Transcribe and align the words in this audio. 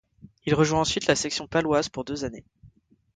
Il 0.47 0.55
rejoint 0.55 0.79
ensuite 0.79 1.05
la 1.05 1.15
Section 1.15 1.45
paloise 1.45 1.87
pour 1.89 2.03
deux 2.03 2.25
années. 2.25 2.43